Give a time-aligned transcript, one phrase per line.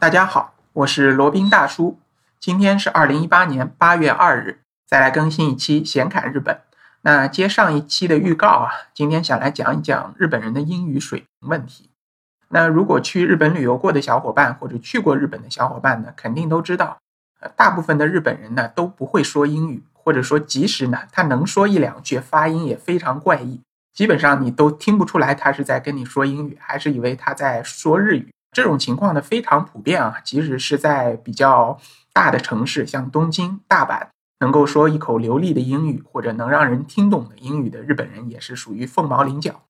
[0.00, 2.00] 大家好，我是罗宾大叔。
[2.40, 6.62] 今天是二零一八年八月二日，再来更新一期闲侃日本。
[7.02, 11.90] 那接上一期的预告啊，今天想来讲一讲日本人的英语水平问题。
[12.48, 16.96] 那如果去日本旅游过的小伙伴，或者去过日本的小伙伴呢，肯定都知道，
[17.40, 23.60] 呃，大部分的日本人呢都不会说英语，或者说即使呢他能说一两句，发音也非常怪异，
[23.92, 28.30] 基本上你都听不出来他是在跟你说英语，还是以为他在说日语。
[28.52, 31.78] 这种情况呢非常普遍啊，即使是在比较
[32.12, 34.08] 大的城市，像东京、大阪，
[34.40, 39.62] 能够说一口流利的英语或者能让人听懂的英语的日本人也是属于凤毛麟角。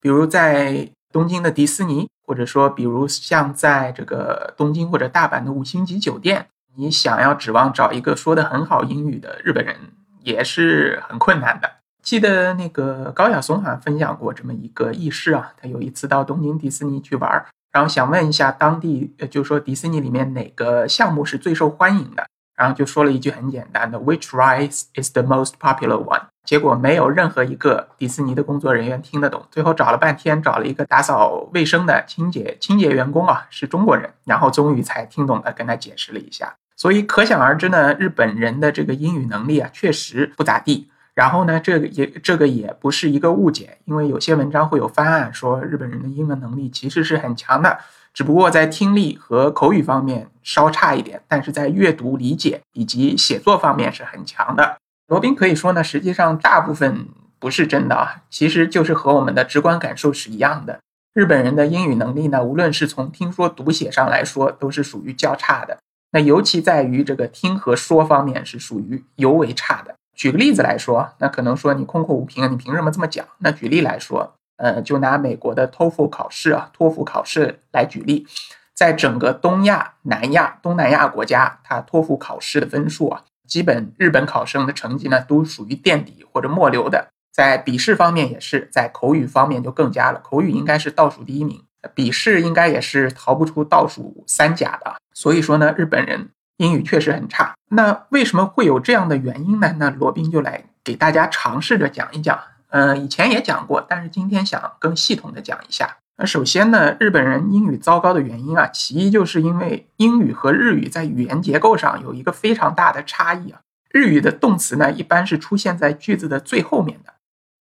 [0.00, 9.76] 比如在东京的迪士尼，或者说比如像在这个东京或者大阪的五星级酒店，你想要指望找一个说的很好英语的日本人
[10.22, 11.70] 也是很困难的。
[12.02, 17.46] 记得那个高晓松好像分享过这么一个轶事啊，他有一次到东京迪士尼去玩。
[17.74, 22.24] 然后想问一下当地，呃，就说迪士尼里面哪个项目是最受欢迎的？
[22.54, 26.22] 然后就说了一句很简单的，Which ride is the most popular one？
[26.44, 29.44] 结果没有任何一个迪士尼的工作人员听得懂。
[29.50, 36.54] 最后找了半天，找了一个打扫卫生的清洁清洁员工啊，是中国人，然后终于才听懂了，跟他解释了一下。
[36.76, 40.88] 所以可想而知呢，日本人的这个英语能力啊，确实不咋地。
[41.14, 47.78] 然后呢，这个也这个也不是一个误解，因为有些文章会有翻案说日本人的英文能力其实是很强的，
[48.12, 54.76] 只不过在听力和口语方面稍差一点，但是在阅读理解以及写作方面是很强的。
[55.06, 57.06] 罗宾可以说呢，实际上大部分
[57.38, 60.80] 不是真的啊，其实就是和我们的直观感受是一样的。
[61.12, 65.78] 日本人的英语能力呢，无论是从听说读写上来说，都是属于较差的。
[66.10, 69.94] 那尤其在于这个听和说方面是属于尤为差的。
[70.14, 73.26] 举个例子来说，那可能说你空口无凭啊，你凭什么这么讲？
[73.38, 78.26] 那举例来说，呃，就拿美国的托福考试啊，托福考试来举例，
[78.74, 87.08] 在整个东亚、南亚、东南亚国家，它托福考试的分数啊，基本日本考生的成绩呢，都属于垫底或者末流的。
[87.32, 91.60] 在笔试方面也是，在口语方面就更加了，口语应该是倒数第一名，
[91.92, 94.94] 笔试应该也是逃不出倒数三甲的。
[95.12, 96.30] 所以说呢，日本人。
[96.58, 99.74] 英语确实很差，那为什么会有这样的原因呢？
[99.78, 102.38] 那罗宾就来给大家尝试着讲一讲。
[102.68, 105.96] 嗯，以前也讲过，但是今天想更系统的讲一下。
[106.16, 113.60] 那首先呢，日本人英语糟糕的原因啊，其一就是因为英语和日语在语言结构上有一个非常大的差异啊。
[113.90, 117.14] 日语的动词呢，一般是出现在句子的最后面的，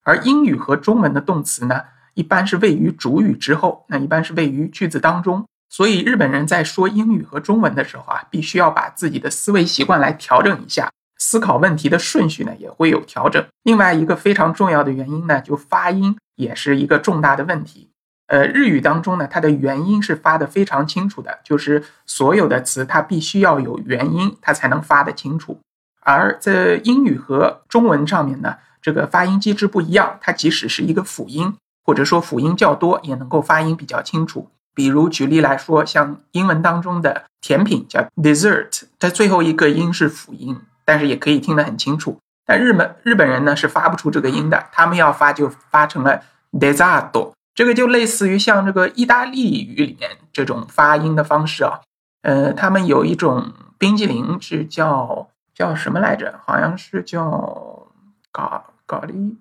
[0.04, 1.82] 而英语和中文的动词呢，
[2.14, 5.46] 一般是位于主语之后，那一般是位于句子当中。
[5.74, 13.44] 所以日本人在说英语和中文的时候啊，必须要把自己的思维习惯来调整一下，思考问题的顺序呢也会有调整。
[13.64, 17.90] 另外一个非常重要的原因呢，就发音也是一个重大的问题。
[18.28, 25.60] 呃，日语当中呢，它的元音是发的非常清楚的，就是所有的词它必须要有元音，它才能发得清楚。
[26.02, 34.52] 而在英语和中文上面呢，这个发音机制不一样，它即使是一个辅音，或者说辅音较多，也能够发音比较清楚。
[34.74, 42.18] 比如举例来说，像英文当中的甜品叫 dessert，它最后一个音是辅音，但是也可以听得很清楚。
[42.46, 51.80] 但日本日本人呢是发不出这个音的，他们要发就发成了 dessert，这个就类似于像这个意大利语里面这种发音的方式啊。
[52.24, 56.40] 呃，他们有一种冰激凌是叫叫什么来着？
[56.46, 57.88] 好像是叫
[58.32, 59.36] 咖咖喱。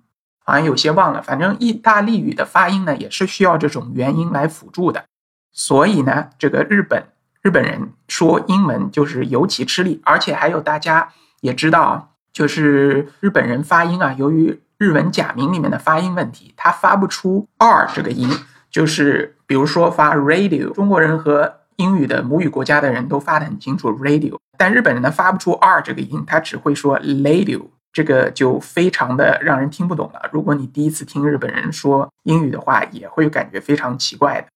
[0.44, 1.22] 好像有些忘了。
[1.22, 5.04] 反正意大利语的发音呢也是需要这种元音来辅助的。
[5.52, 7.04] 所以呢，这个日本
[7.42, 18.28] 日本人说英文就是尤其吃力，而且还有大家也知道，就是日本人发音啊，由于日文假名里面的发音问题，他发不出 r 这个音，
[18.70, 30.28] 就是比如说发 radio，中国人和英语的母语国家的人都发得很清楚 radio，但日本人呢发不出 r 这个音，他只会说 radio，这个就非常的让人听不懂了。
[30.32, 34.46] 如果你第一次听日本人说英语的话，也会感觉非常奇怪的。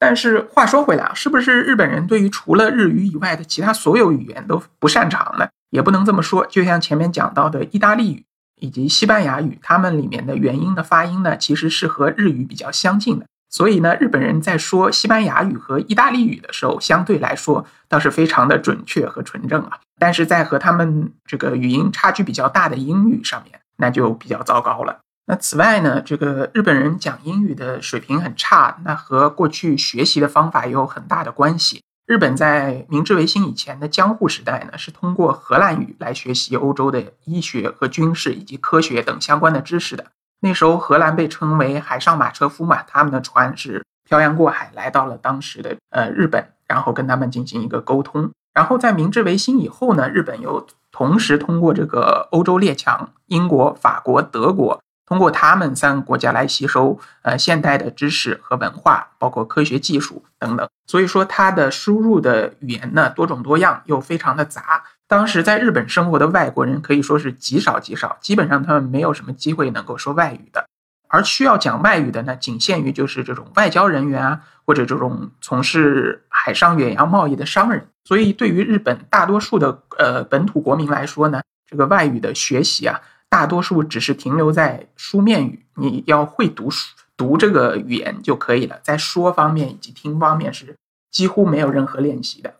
[0.00, 5.46] 但是话说回来啊，是不是日本人对于除了日语以外的其他所有语言都不擅长呢？
[5.68, 6.46] 也不能这么说。
[6.46, 8.24] 就像前面讲到的意大利语
[8.56, 13.26] 以及西班牙语，它们里面的元音的发音呢，其实是和日语比较相近的。
[13.50, 19.78] 所以呢，日本人在说西班牙语和意大利语的时候，相对来说倒是非常的准确和纯正啊。
[19.98, 25.00] 但是在和他们这个语音差距比较大的英语上面，那就比较糟糕了。
[25.30, 31.84] 那此外呢，这个日本人讲英语的水平很差，那和过去学习的方法也有很大的关系。
[32.04, 40.04] 日本在明治维新以前的江户时代呢，是通过荷兰语来学习欧洲的医学和军事以及科学等相关的知识的。
[40.40, 48.28] 那时候荷兰被称为海上马车夫嘛，他们的船是漂洋过海来到了当时的呃日本，然后跟他们进行一个沟通。
[48.52, 60.68] 然后在明治维新以后呢，日本又同时通过这个欧洲列强英国、法国、德国，通过他们三个国家来吸收呃现代的知识和文化，包括科学技术等等。
[60.86, 64.84] 所以说，它的输入的语言呢多种多样，又非常的杂。
[65.08, 70.64] 当时在日本生活的外国人可以说是极少极少，基本上他们没有什么机会能够说外语的。
[71.08, 77.88] 而需要讲外语的呢，仅限于就是这种外交人员啊，或者这种从事海上远洋贸易的商人。
[78.04, 90.76] 所以，对于日本大多数的呃本土国民来说呢，这个外语的学习啊，大多数只是停留在书面语，你要会读书读这个语言就可以了，在说方面以及听方面是
[91.10, 92.52] 几乎没有任何练习的。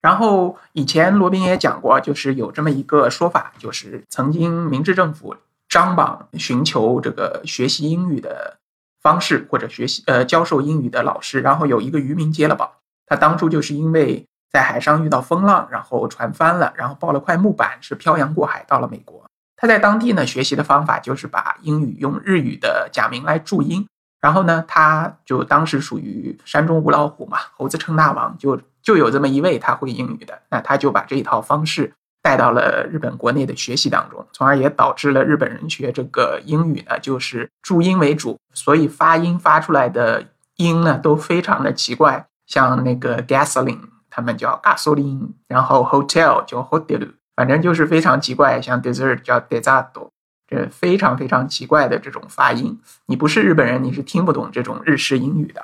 [0.00, 5.36] 然后以前罗宾也讲过，就是有这么一个说法，就是曾经明治政府。
[5.66, 8.58] 张榜寻求这个学习英语的
[9.02, 11.40] 方式，或者学习呃教授英语的老师。
[11.40, 12.70] 然后有一个渔民接了榜，
[13.06, 19.24] 他当初就是因为在海上遇到风浪，然后船翻了，然后抱了块木板，是漂洋过海到了美国。
[19.64, 23.86] 他在当地呢学习的方法就是把英语用日语的假名来注音。
[24.20, 31.90] 然后呢，他就当时属于山中无老虎嘛，猴子称大王，就就有这么一位他会英语的，那他就把这一套方式。
[32.22, 40.26] 带到了日本国内的学习当中，从而也导致了日本人学这个英语呢，就是注音为主，所以发音发出来的
[40.56, 42.26] 音呢都非常的奇怪。
[42.46, 43.80] 像那个 gasoline，
[44.10, 48.60] 他们叫 gasoline，然后 hotel 叫 hotel，反正就是非常奇怪。
[48.60, 50.08] 像 dessert 叫 dessert，
[50.46, 52.80] 这非常非常奇怪的这种发音。
[53.06, 55.62] 你不是日本人，你是听不懂这种日式英语的。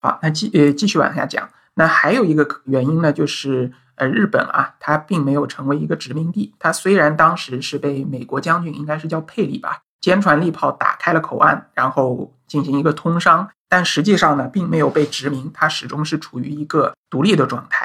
[0.00, 1.48] 好，那继呃继续往下讲。
[1.74, 3.72] 那还有一个原因呢，就是。
[3.96, 6.52] 呃，日本啊，它并没有成为一个殖民地。
[6.58, 15.48] 它虽然当时是被美国将军，应该是叫佩里吧，坚船利炮打开了口岸，然后进行一个通商，但实际上呢，并没有被殖民。
[15.54, 17.83] 它始终是处于一个独立的状态。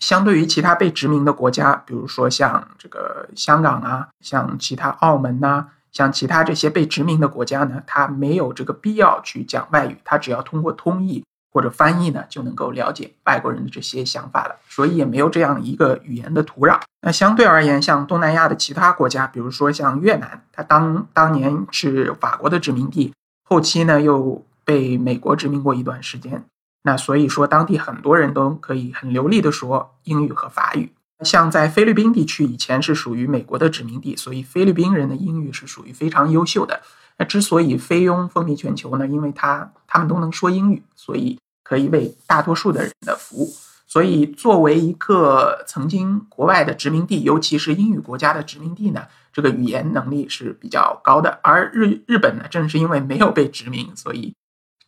[0.00, 11.22] 相对于其他被殖民的国家，比如说像这个香港啊，像其他澳门呐，像其他这些被殖民的国家呢，它没有这个必要去讲外语，它只要通过通译。
[11.52, 16.78] 或者翻译呢，就能够了解外国人的这些想法了，所以也没有这样一个语言的土壤。
[17.00, 23.12] 那相对而言，像东南亚的其他国家，比如说像越南，它当当年是法国的殖民地，
[23.42, 26.44] 后期呢又被美国殖民过一段时间。
[26.82, 30.92] 那所以说，当地很多人都可以很流利的说英语和法语。
[31.22, 36.80] 像在菲律宾地区，以前是属于美国的殖民地，所以菲律宾人的英语是属于非常优秀的。
[37.18, 43.52] 那之所以菲佣风靡全球呢，因为他他们都能说英语，所以可以为大多数的人的服务。
[43.86, 51.40] 所以作为一个曾经国外的殖民地，尤其是英语国家的殖民地呢，这个语言能力是比较高的。
[51.42, 54.32] 而日日本呢，正是因为没有被殖民，所以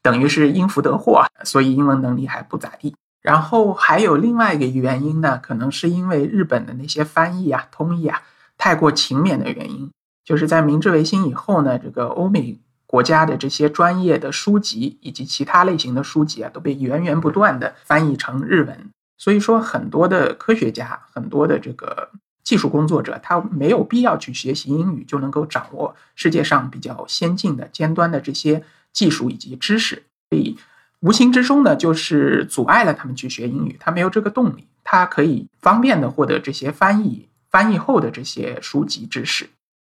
[0.02, 2.94] 等于是因福得祸，所以英文能力还不咋地。
[3.20, 8.20] 然后还有另外一个原因呢，可能是因为日本的那些翻译啊、通译啊
[8.58, 9.90] 太过勤勉的原因。
[10.24, 18.90] 就是在明治维新以后呢，这个欧美国家的这些专业的书籍以及其他类型的书籍啊，都被源源不断的翻译成日文。
[19.18, 22.08] 所以说，很多的科学家、很多的这个
[22.42, 30.02] 技术工作者，他没有必要去学习英语，就能够掌握世界上比较先进的尖端的这些技术以及知识。
[30.30, 30.56] 所以，
[31.00, 33.76] 无形之中呢，就是阻碍了他们去学英语。
[33.80, 39.48] 他没有这个动力，他可以方便的获得这些翻译翻译后的这些书籍知识。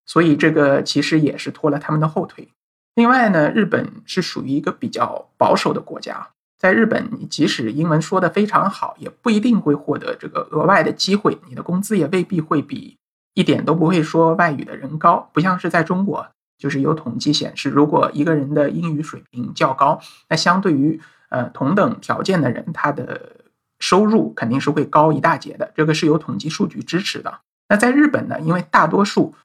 [0.05, 2.47] 所以这个其实也是拖了他们的后腿。
[2.93, 12.95] 另外呢，日本是属于一个比较保守的国家，在日本，你即使英文说的非常好，也不一定会获得这个额外的机会，你的工资也未必会比
[13.33, 15.29] 一点都不会说外语的人高。
[15.33, 16.25] 不像是在中国，
[16.57, 23.35] 就是有统计显示，如果一个人的英语水平较高，那相对于呃同等条件的人，他的
[23.79, 25.71] 收入肯定是会高一大截的。
[25.75, 27.39] 这个是有统计数据支持的。
[27.67, 29.35] 那在日本呢，因为大多数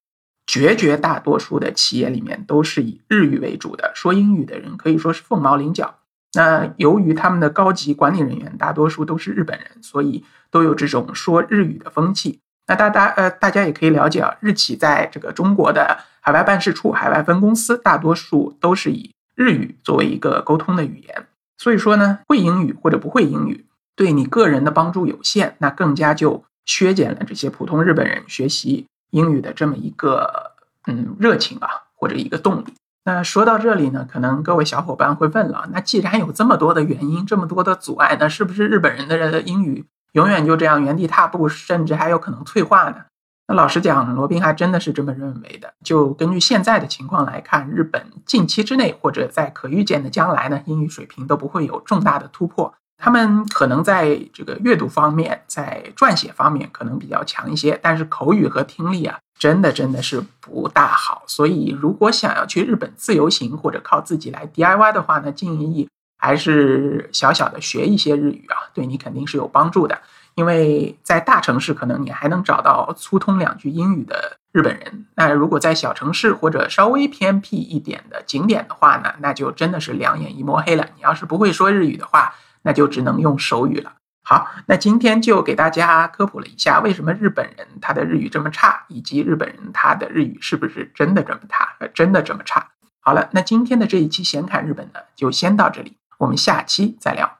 [0.46, 5.96] 绝绝大多数的企业里面都是以日语为主的，说英语的人可以说是凤毛麟角。
[6.34, 12.38] 那由于他们的高级管理人员大多数都是日本人，所以都有这种说日语的风气。
[12.68, 15.98] 那大家呃，大家也可以了解啊，日企在这个中国的
[16.30, 21.26] 海外办事处、海外分公司，大多数都是以日语作为一个沟通的语言。
[21.58, 28.86] 所以说呢，会英语或者不会英语，对你个人的帮助有限，那更加就削减了这些普通日本人学习。
[29.10, 30.52] 英语的这么一个
[30.86, 32.74] 嗯热情啊，或者一个动力。
[33.02, 43.06] 那说到这里呢，可能各位小伙伴会问了：那既然有这么多的原因，这么多的阻碍，那是不是日本人的英语永远就这样原地踏步，甚至还有可能退化呢？
[43.50, 45.74] 那老实讲，罗宾还真的是这么认为的。
[45.82, 52.72] 就根据现在的情况来看，日本近期之内或者在可预见的将来呢，英语水平都不会有重大的突破。
[52.96, 61.24] 他们可能在这个阅读方面，在撰写方面可能比较强一些，但是口语和听力啊，真的真的是不大好。
[61.26, 65.88] 所以，如果想要去日本自由行或者靠自己来 DIY 的话呢，建议
[66.18, 69.98] 还是小小的学一些日语啊，对你肯定是有帮助的。
[70.34, 75.06] 因为在大城市，可能你还能找到粗通两句英语的日本人。
[75.16, 80.86] 那如果在小城市或者稍微偏僻一点的景点的话呢，那就真的是两眼一抹黑了。
[80.96, 83.94] 你要是不会说日语的话，那就只能用手语了。
[84.22, 91.68] 好，那今天就给大家科普了一下，为什么日本人他的日语这么差，以及日本人他的日语是不是真的这么差？
[91.92, 92.68] 真的这么差？
[93.00, 97.39] 好了，那今天的这一期闲侃日本呢，就先到这里，我们下期再聊。